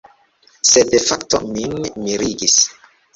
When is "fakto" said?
1.03-1.39